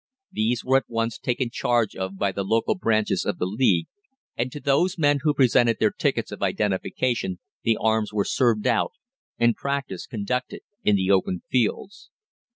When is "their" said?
5.79-5.91